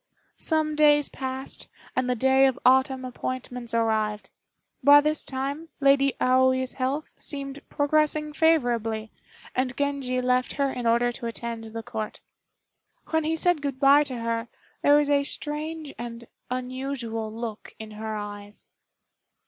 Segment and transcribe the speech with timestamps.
[0.37, 4.31] Some days passed, and the day of autumn appointments arrived.
[4.83, 9.11] By this time, Lady Aoi's health seemed progressing favorably,
[9.55, 12.19] and Genji left her in order to attend the Court.
[13.11, 14.47] When he said good by to her,
[14.81, 18.63] there was a strange and unusual look in her eyes.